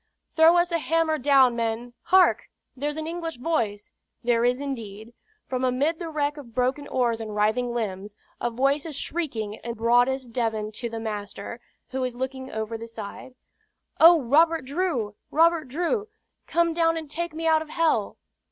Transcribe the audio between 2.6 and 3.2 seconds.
there's an